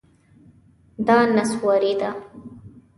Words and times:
دا 1.07 1.17
نسواري 1.35 1.93
ده 1.99 2.09